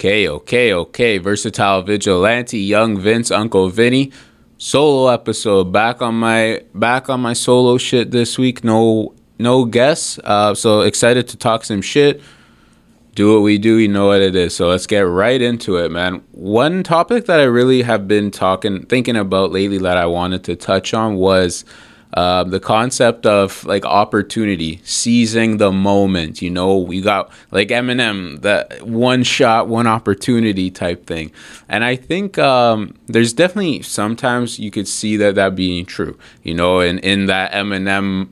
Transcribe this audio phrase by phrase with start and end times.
[0.00, 1.18] Okay, okay, okay.
[1.18, 4.10] Versatile vigilante, young Vince, Uncle Vinny.
[4.56, 8.64] Solo episode back on my back on my solo shit this week.
[8.64, 10.18] No no guests.
[10.24, 12.22] Uh, so excited to talk some shit.
[13.14, 14.56] Do what we do, you know what it is.
[14.56, 16.22] So let's get right into it, man.
[16.32, 20.56] One topic that I really have been talking thinking about lately that I wanted to
[20.56, 21.66] touch on was
[22.14, 26.42] uh, the concept of like opportunity, seizing the moment.
[26.42, 31.30] You know, we got like Eminem, that one shot, one opportunity type thing.
[31.68, 36.18] And I think um, there's definitely sometimes you could see that that being true.
[36.42, 38.28] You know, in in that Eminem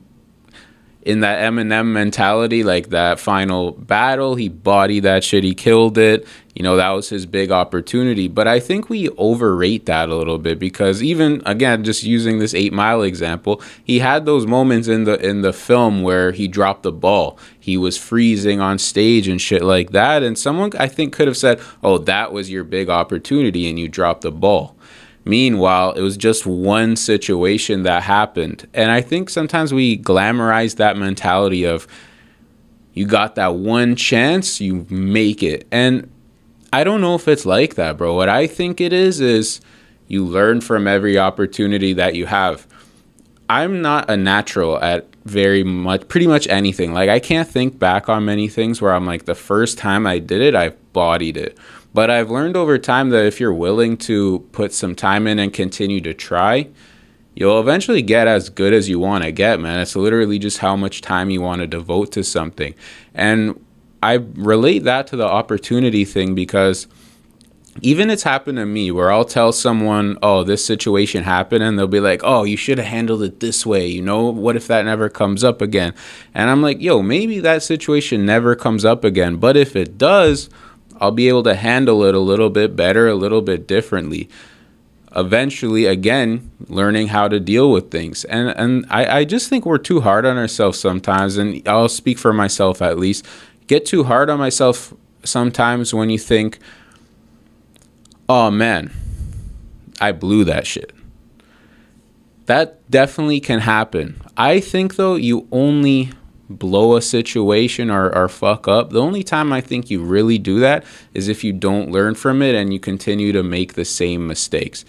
[1.03, 6.27] in that Eminem mentality, like that final battle, he bodied that shit, he killed it.
[6.55, 8.27] You know, that was his big opportunity.
[8.27, 12.53] But I think we overrate that a little bit because even again, just using this
[12.53, 16.83] eight mile example, he had those moments in the in the film where he dropped
[16.83, 17.39] the ball.
[17.57, 20.21] He was freezing on stage and shit like that.
[20.21, 23.87] And someone I think could have said, Oh, that was your big opportunity and you
[23.87, 24.75] dropped the ball.
[25.29, 28.67] Meanwhile, it was just one situation that happened.
[28.73, 31.87] And I think sometimes we glamorize that mentality of
[32.93, 35.67] you got that one chance, you make it.
[35.71, 36.11] And
[36.73, 38.15] I don't know if it's like that, bro.
[38.15, 39.61] What I think it is is
[40.07, 42.65] you learn from every opportunity that you have.
[43.47, 46.93] I'm not a natural at very much pretty much anything.
[46.93, 50.17] Like I can't think back on many things where I'm like the first time I
[50.17, 51.55] did it, I bodied it.
[51.93, 55.51] But I've learned over time that if you're willing to put some time in and
[55.51, 56.67] continue to try,
[57.35, 59.79] you'll eventually get as good as you want to get, man.
[59.79, 62.75] It's literally just how much time you want to devote to something.
[63.13, 63.63] And
[64.03, 66.87] I relate that to the opportunity thing because
[67.81, 71.87] even it's happened to me where I'll tell someone, oh, this situation happened, and they'll
[71.87, 73.87] be like, oh, you should have handled it this way.
[73.87, 75.93] You know, what if that never comes up again?
[76.33, 79.37] And I'm like, yo, maybe that situation never comes up again.
[79.37, 80.49] But if it does,
[80.99, 84.29] I'll be able to handle it a little bit better, a little bit differently.
[85.15, 88.25] Eventually, again, learning how to deal with things.
[88.25, 91.37] And and I, I just think we're too hard on ourselves sometimes.
[91.37, 93.25] And I'll speak for myself at least.
[93.67, 96.59] Get too hard on myself sometimes when you think,
[98.27, 98.91] oh man,
[99.99, 100.93] I blew that shit.
[102.45, 104.21] That definitely can happen.
[104.35, 106.11] I think though, you only
[106.49, 108.89] blow a situation or, or fuck up.
[108.89, 110.83] The only time I think you really do that
[111.13, 114.83] is if you don't learn from it and you continue to make the same mistakes.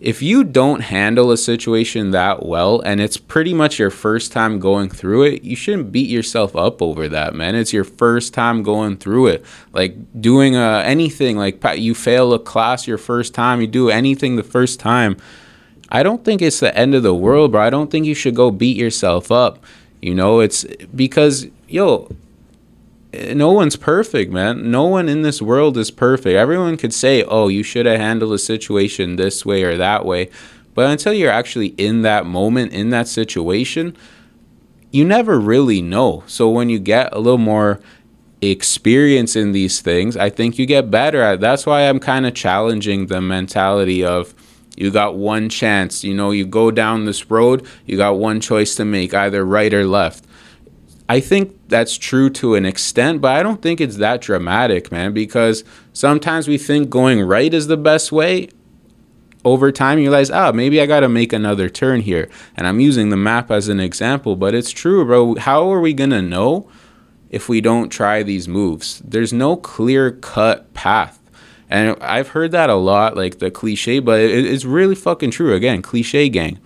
[0.00, 4.58] If you don't handle a situation that well and it's pretty much your first time
[4.58, 7.54] going through it, you shouldn't beat yourself up over that, man.
[7.54, 9.44] It's your first time going through it.
[9.72, 14.34] Like doing uh, anything, like you fail a class your first time, you do anything
[14.34, 15.16] the first time.
[15.88, 17.62] I don't think it's the end of the world, bro.
[17.62, 19.62] I don't think you should go beat yourself up
[20.02, 20.64] you know, it's
[20.94, 22.10] because, yo,
[23.34, 24.70] no one's perfect, man.
[24.70, 26.34] No one in this world is perfect.
[26.34, 30.28] Everyone could say, oh, you should have handled a situation this way or that way.
[30.74, 33.96] But until you're actually in that moment, in that situation,
[34.90, 36.24] you never really know.
[36.26, 37.80] So when you get a little more
[38.40, 41.34] experience in these things, I think you get better at.
[41.34, 41.40] It.
[41.40, 44.34] That's why I'm kind of challenging the mentality of
[44.76, 46.04] you got one chance.
[46.04, 49.72] You know, you go down this road, you got one choice to make, either right
[49.72, 50.24] or left.
[51.08, 55.12] I think that's true to an extent, but I don't think it's that dramatic, man,
[55.12, 58.48] because sometimes we think going right is the best way.
[59.44, 62.30] Over time, you realize, ah, maybe I got to make another turn here.
[62.56, 65.34] And I'm using the map as an example, but it's true, bro.
[65.34, 66.68] How are we going to know
[67.28, 69.02] if we don't try these moves?
[69.04, 71.18] There's no clear cut path
[71.72, 75.54] and I've heard that a lot, like the cliche, but it, it's really fucking true.
[75.54, 76.58] Again, cliche gang.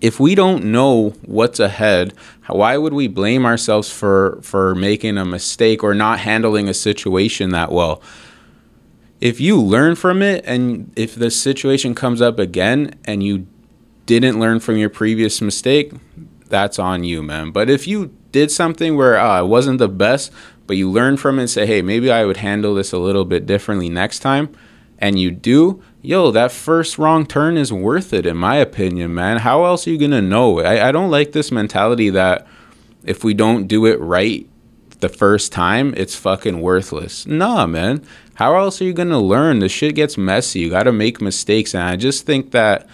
[0.00, 2.14] If we don't know what's ahead,
[2.46, 7.50] why would we blame ourselves for for making a mistake or not handling a situation
[7.50, 8.00] that well?
[9.20, 13.46] If you learn from it and if the situation comes up again and you
[14.06, 15.92] didn't learn from your previous mistake,
[16.48, 17.50] that's on you, man.
[17.50, 20.32] But if you did something where uh, it wasn't the best,
[20.66, 23.24] but you learn from it and say, hey, maybe I would handle this a little
[23.24, 24.54] bit differently next time,
[24.98, 29.38] and you do, yo, that first wrong turn is worth it, in my opinion, man.
[29.38, 30.60] How else are you gonna know?
[30.60, 32.46] I, I don't like this mentality that
[33.04, 34.48] if we don't do it right
[35.00, 37.26] the first time, it's fucking worthless.
[37.26, 38.04] Nah, man.
[38.34, 39.58] How else are you gonna learn?
[39.58, 40.60] The shit gets messy.
[40.60, 42.88] You gotta make mistakes, and I just think that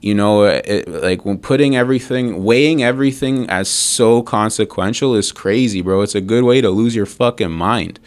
[0.00, 5.80] you know uh, it, like when putting everything weighing everything as so consequential is crazy
[5.80, 6.02] bro.
[6.02, 7.98] It's a good way to lose your fucking mind.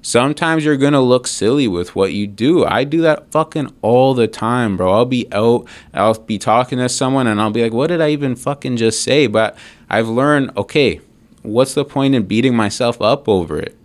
[0.00, 2.64] Sometimes you're gonna look silly with what you do.
[2.64, 4.92] I do that fucking all the time bro.
[4.92, 8.10] I'll be out i'll be talking to someone and i'll be like what did i
[8.10, 9.26] even fucking just say?
[9.26, 9.56] But
[9.90, 11.00] i've learned okay
[11.42, 13.76] what's the point in beating myself up over it?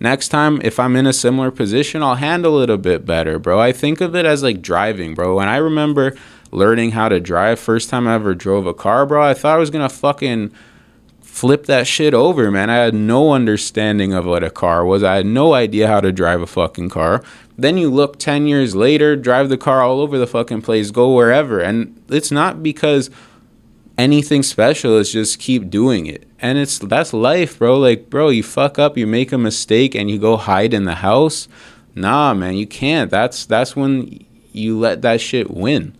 [0.00, 3.58] Next time if I'm in a similar position, I'll handle it a bit better, bro.
[3.58, 5.40] I think of it as like driving, bro.
[5.40, 6.16] and I remember
[6.50, 9.58] learning how to drive, first time I ever drove a car, bro, I thought I
[9.58, 10.52] was gonna fucking
[11.38, 12.68] flip that shit over, man.
[12.68, 15.04] I had no understanding of what a car was.
[15.04, 17.22] I had no idea how to drive a fucking car.
[17.56, 21.14] Then you look 10 years later, drive the car all over the fucking place, go
[21.14, 21.60] wherever.
[21.60, 23.08] And it's not because
[23.96, 26.26] anything special, it's just keep doing it.
[26.40, 27.78] And it's that's life, bro.
[27.78, 30.96] Like, bro, you fuck up, you make a mistake and you go hide in the
[30.96, 31.48] house.
[31.94, 33.10] Nah, man, you can't.
[33.10, 35.96] That's that's when you let that shit win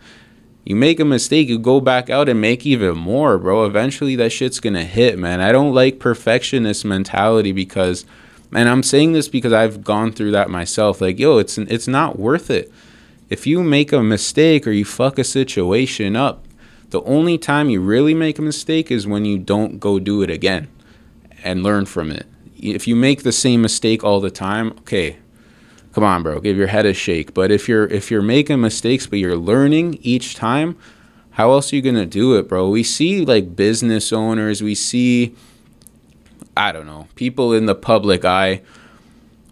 [0.69, 3.65] you make a mistake, you go back out and make even more, bro.
[3.65, 5.41] Eventually that shit's gonna hit, man.
[5.41, 8.05] I don't like perfectionist mentality because
[8.53, 11.00] and I'm saying this because I've gone through that myself.
[11.00, 12.70] Like, yo, it's it's not worth it.
[13.31, 16.44] If you make a mistake or you fuck a situation up,
[16.91, 20.29] the only time you really make a mistake is when you don't go do it
[20.29, 20.69] again
[21.43, 22.26] and learn from it.
[22.59, 25.17] If you make the same mistake all the time, okay,
[25.98, 27.34] come on, bro, give your head a shake.
[27.34, 30.76] But if you're if you're making mistakes but you're learning each time,
[31.30, 32.68] how else are you gonna do it, bro?
[32.68, 35.34] We see like business owners, we see
[36.56, 38.62] I don't know, people in the public eye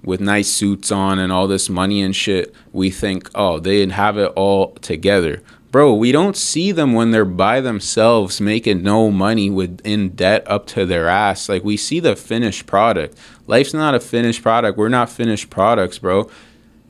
[0.05, 2.55] with nice suits on and all this money and shit.
[2.73, 5.43] We think, oh, they have it all together.
[5.77, 10.43] Bro, we don't see them when they're by themselves making no money with in debt
[10.47, 11.51] up to their ass.
[11.51, 13.19] Like we see the finished product.
[13.47, 14.79] Life's not a finished product.
[14.79, 16.31] We're not finished products, bro.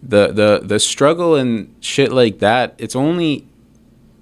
[0.04, 3.48] The the the struggle and shit like that, it's only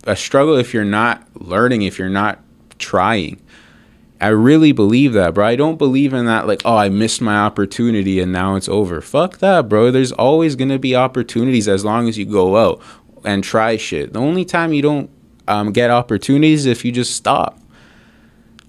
[0.05, 2.39] a struggle if you're not learning, if you're not
[2.79, 3.43] trying.
[4.19, 5.45] I really believe that, bro.
[5.45, 9.03] I don't believe in that, like, oh, I missed my opportunity and now it's over.
[9.03, 9.91] Fuck that, bro.
[9.91, 12.81] There's always going to be opportunities as long as you go out
[13.25, 14.13] and try shit.
[14.13, 15.11] The only time you don't
[15.49, 17.59] um, get opportunities is if you just stop.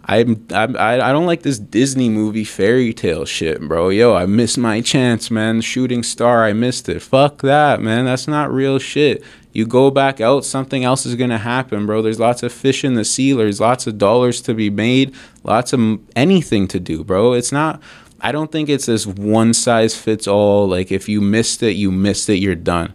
[0.07, 3.89] I'm, I'm I don't like this Disney movie fairy tale shit, bro.
[3.89, 5.61] Yo, I missed my chance, man.
[5.61, 7.01] Shooting star, I missed it.
[7.01, 8.05] Fuck that, man.
[8.05, 9.23] That's not real shit.
[9.51, 12.03] You go back out, something else is gonna happen, bro.
[12.03, 13.33] There's lots of fish in the sea.
[13.33, 15.15] There's lots of dollars to be made.
[15.43, 17.33] Lots of anything to do, bro.
[17.33, 17.81] It's not.
[18.21, 20.67] I don't think it's this one size fits all.
[20.67, 22.35] Like if you missed it, you missed it.
[22.37, 22.93] You're done.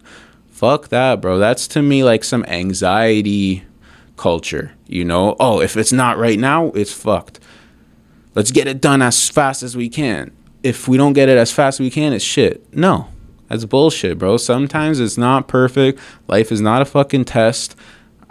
[0.61, 1.39] Fuck that, bro.
[1.39, 3.63] That's to me like some anxiety
[4.15, 5.35] culture, you know?
[5.39, 7.39] Oh, if it's not right now, it's fucked.
[8.35, 10.31] Let's get it done as fast as we can.
[10.61, 12.71] If we don't get it as fast as we can, it's shit.
[12.75, 13.07] No.
[13.47, 14.37] That's bullshit, bro.
[14.37, 15.99] Sometimes it's not perfect.
[16.27, 17.75] Life is not a fucking test.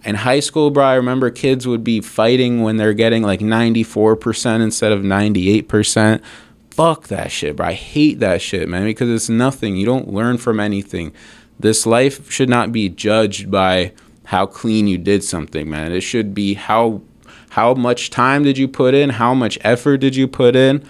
[0.04, 4.60] In high school, bro, I remember kids would be fighting when they're getting like 94%
[4.60, 6.22] instead of 98%.
[6.70, 7.66] Fuck that shit, bro.
[7.66, 9.74] I hate that shit, man, because it's nothing.
[9.74, 11.12] You don't learn from anything.
[11.60, 13.92] This life should not be judged by
[14.24, 15.92] how clean you did something, man.
[15.92, 17.02] It should be how
[17.50, 19.10] how much time did you put in?
[19.10, 20.86] How much effort did you put in?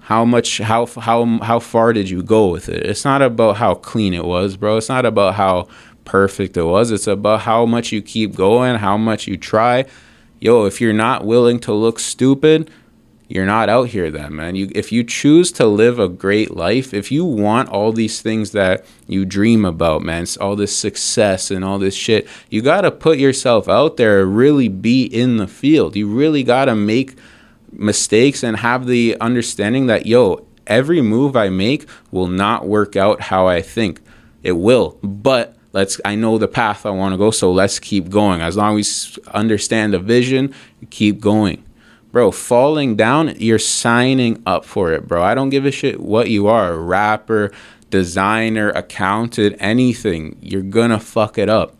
[0.00, 2.84] How much how how how far did you go with it?
[2.84, 4.76] It's not about how clean it was, bro.
[4.76, 5.68] It's not about how
[6.04, 6.90] perfect it was.
[6.90, 9.84] It's about how much you keep going, how much you try.
[10.40, 12.70] Yo, if you're not willing to look stupid,
[13.28, 14.54] you're not out here then man.
[14.54, 18.52] You if you choose to live a great life if you want all these things
[18.52, 22.90] that you dream about man all this success and all this shit you got to
[22.90, 25.96] put yourself out there really be in the field.
[25.96, 27.16] You really got to make
[27.72, 33.20] mistakes and have the understanding that yo every move i make will not work out
[33.20, 34.00] how i think.
[34.42, 38.08] It will but let's i know the path i want to go so let's keep
[38.08, 38.40] going.
[38.40, 40.54] As long as we understand the vision
[40.90, 41.65] keep going
[42.12, 45.22] bro, falling down, you're signing up for it, bro.
[45.22, 47.52] I don't give a shit what you are a rapper,
[47.90, 50.36] designer, accountant, anything.
[50.40, 51.76] You're gonna fuck it up.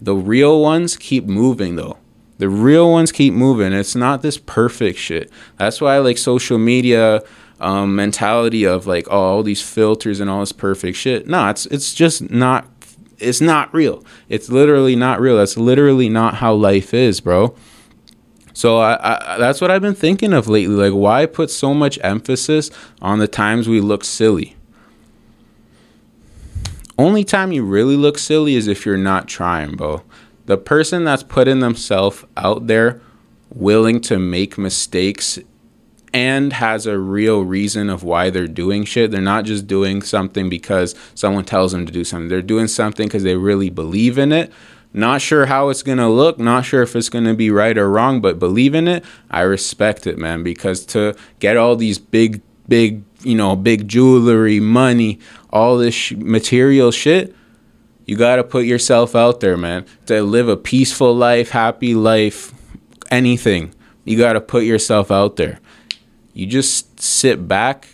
[0.00, 1.98] The real ones keep moving, though.
[2.38, 3.72] The real ones keep moving.
[3.72, 5.30] It's not this perfect shit.
[5.56, 7.22] That's why I like social media
[7.60, 11.26] um, mentality of like oh, all these filters and all this perfect shit.
[11.26, 12.66] No, it's it's just not.
[13.18, 14.04] It's not real.
[14.28, 15.36] It's literally not real.
[15.36, 17.56] That's literally not how life is, bro.
[18.58, 20.74] So I, I, that's what I've been thinking of lately.
[20.74, 24.56] Like, why put so much emphasis on the times we look silly?
[26.98, 30.02] Only time you really look silly is if you're not trying, bro.
[30.46, 33.00] The person that's putting themselves out there,
[33.54, 35.38] willing to make mistakes,
[36.12, 39.12] and has a real reason of why they're doing shit.
[39.12, 42.26] They're not just doing something because someone tells them to do something.
[42.26, 44.50] They're doing something because they really believe in it
[44.92, 47.76] not sure how it's going to look, not sure if it's going to be right
[47.76, 49.04] or wrong, but believe in it.
[49.30, 54.60] I respect it, man, because to get all these big, big, you know, big jewelry,
[54.60, 55.18] money,
[55.50, 57.34] all this sh- material shit,
[58.06, 59.84] you got to put yourself out there, man.
[60.06, 62.54] To live a peaceful life, happy life,
[63.10, 65.60] anything, you got to put yourself out there.
[66.32, 67.88] You just sit back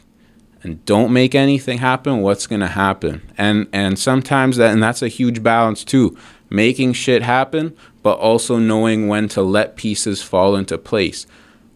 [0.64, 3.22] and don't make anything happen, what's gonna happen?
[3.36, 6.16] And and sometimes that and that's a huge balance too.
[6.54, 11.26] Making shit happen, but also knowing when to let pieces fall into place.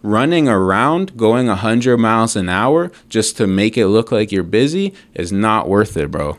[0.05, 4.95] Running around, going 100 miles an hour just to make it look like you're busy
[5.15, 6.39] is not worth it, bro.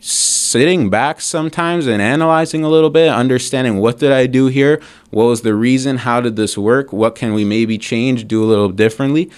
[0.00, 4.80] Sitting back sometimes and analyzing a little bit, understanding what did I do here?
[5.10, 5.98] What was the reason?
[5.98, 6.90] How did this work?
[6.90, 9.30] What can we maybe change, do a little differently?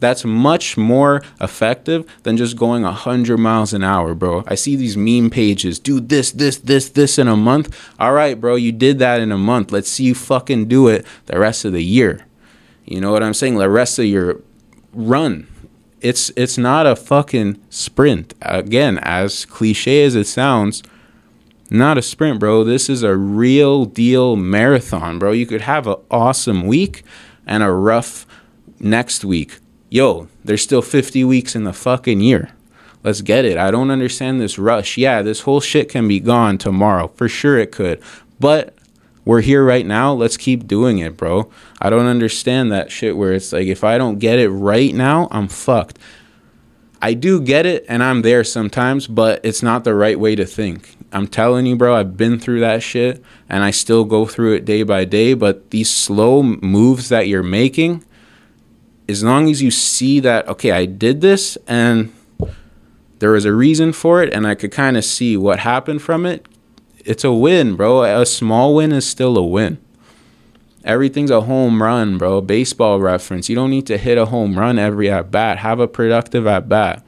[0.00, 4.42] That's much more effective than just going 100 miles an hour, bro.
[4.46, 7.78] I see these meme pages, do this, this, this, this in a month.
[7.98, 9.70] All right, bro, you did that in a month.
[9.70, 12.26] Let's see you fucking do it the rest of the year.
[12.86, 13.56] You know what I'm saying?
[13.56, 14.40] The rest of your
[14.92, 15.46] run.
[16.00, 18.34] It's it's not a fucking sprint.
[18.40, 20.82] Again, as cliche as it sounds,
[21.68, 22.64] not a sprint, bro.
[22.64, 25.32] This is a real deal marathon, bro.
[25.32, 27.04] You could have an awesome week
[27.46, 28.26] and a rough
[28.80, 29.59] next week
[29.90, 32.50] yo, there's still 50 weeks in the fucking year.
[33.02, 33.58] Let's get it.
[33.58, 34.96] I don't understand this rush.
[34.96, 37.08] Yeah, this whole shit can be gone tomorrow.
[37.08, 38.02] For sure it could.
[38.38, 38.74] But
[39.24, 40.12] we're here right now.
[40.12, 41.50] Let's keep doing it, bro.
[41.80, 45.28] I don't understand that shit where it's like if I don't get it right now,
[45.30, 45.98] I'm fucked.
[47.02, 50.44] I do get it and I'm there sometimes, but it's not the right way to
[50.44, 50.96] think.
[51.12, 54.66] I'm telling you, bro, I've been through that shit and I still go through it
[54.66, 58.04] day by day, but these slow moves that you're making,
[59.10, 62.12] as long as you see that, okay, I did this and
[63.18, 66.24] there was a reason for it and I could kind of see what happened from
[66.24, 66.46] it,
[67.04, 68.02] it's a win, bro.
[68.02, 69.78] A small win is still a win.
[70.84, 72.40] Everything's a home run, bro.
[72.40, 73.48] Baseball reference.
[73.48, 75.58] You don't need to hit a home run every at bat.
[75.58, 77.04] Have a productive at bat.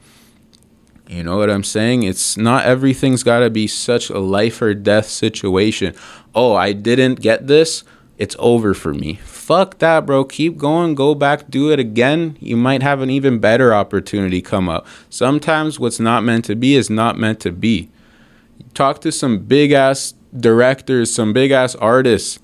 [1.07, 2.03] You know what I'm saying?
[2.03, 5.95] It's not everything's got to be such a life or death situation.
[6.35, 7.83] Oh, I didn't get this
[8.17, 9.15] it's over for me.
[9.15, 10.23] Fuck that, bro.
[10.23, 12.37] Keep going, go back, do it again.
[12.39, 14.85] You might have an even better opportunity come up.
[15.09, 17.89] Sometimes what's not meant to be is not meant to be.
[18.73, 22.39] Talk to some big ass directors, some big ass artists.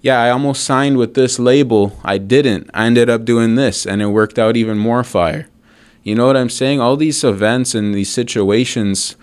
[0.00, 1.98] Yeah, I almost signed with this label.
[2.04, 2.70] I didn't.
[2.72, 5.48] I ended up doing this and it worked out even more fire.
[6.02, 6.80] You know what I'm saying?
[6.80, 9.16] All these events and these situations,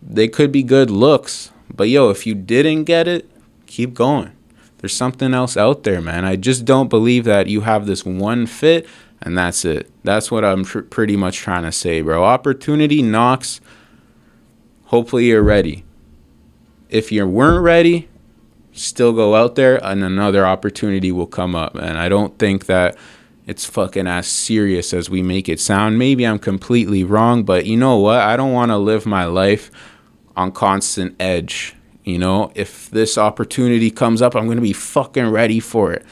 [0.00, 1.50] they could be good looks.
[1.74, 3.28] But yo, if you didn't get it,
[3.66, 4.33] keep going.
[4.84, 6.26] There's something else out there, man.
[6.26, 8.86] I just don't believe that you have this one fit
[9.22, 9.90] and that's it.
[10.02, 12.22] That's what I'm pretty much trying to say, bro.
[12.22, 13.62] Opportunity knocks.
[14.84, 15.86] Hopefully you're ready.
[16.90, 18.10] If you weren't ready,
[18.72, 21.76] still go out there and another opportunity will come up.
[21.76, 22.94] And I don't think that
[23.46, 25.98] it's fucking as serious as we make it sound.
[25.98, 28.20] Maybe I'm completely wrong, but you know what?
[28.20, 29.70] I don't want to live my life
[30.36, 31.74] on constant edge.
[32.04, 36.04] You know, if this opportunity comes up, I'm going to be fucking ready for it.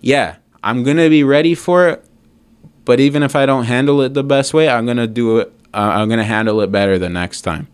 [0.00, 2.04] Yeah, I'm going to be ready for it.
[2.84, 5.52] But even if I don't handle it the best way, I'm going to do it
[5.74, 7.68] uh, I'm going to handle it better the next time.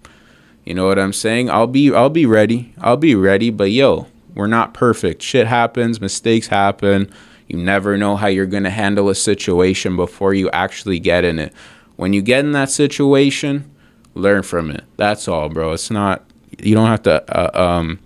[0.64, 1.50] You know what I'm saying?
[1.50, 2.74] I'll be I'll be ready.
[2.80, 5.22] I'll be ready, but yo, we're not perfect.
[5.22, 7.12] Shit happens, mistakes happen.
[7.48, 11.38] You never know how you're going to handle a situation before you actually get in
[11.38, 11.52] it.
[11.96, 13.70] When you get in that situation,
[14.14, 14.84] learn from it.
[14.96, 15.72] That's all, bro.
[15.72, 16.24] It's not
[16.58, 17.98] you don't have to uh, um,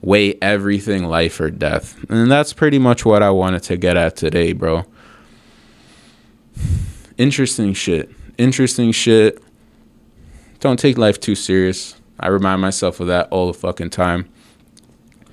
[0.00, 1.96] weigh everything life or death.
[2.08, 4.84] And that's pretty much what I wanted to get at today, bro.
[7.16, 8.10] Interesting shit.
[8.36, 9.42] Interesting shit.
[10.60, 11.96] Don't take life too serious.
[12.20, 14.28] I remind myself of that all the fucking time.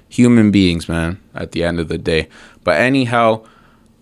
[0.10, 2.30] Human beings, man, at the end of the day.
[2.64, 3.46] But anyhow,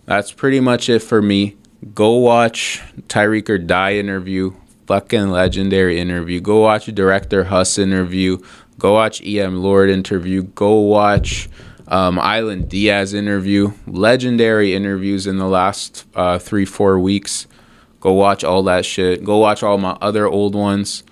[0.06, 1.56] that's pretty much it for me.
[1.94, 4.54] Go watch Tyreek or Die interview
[4.88, 6.40] fucking legendary interview.
[6.40, 8.38] Go watch director Huss interview.
[8.78, 10.44] Go watch EM Lord interview.
[10.44, 11.50] Go watch
[11.88, 13.72] um, Island Diaz interview.
[13.88, 17.48] Legendary interviews in the last uh, three four weeks.
[18.00, 19.24] Go watch all that shit.
[19.24, 21.04] Go watch all my other old ones.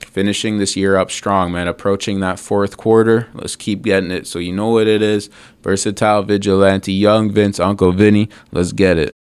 [0.00, 1.68] Finishing this year up strong, man.
[1.68, 3.28] Approaching that fourth quarter.
[3.34, 4.26] Let's keep getting it.
[4.26, 5.30] So you know what it is.
[5.62, 8.28] Versatile Vigilante, Young Vince, Uncle Vinny.
[8.50, 9.14] Let's get it.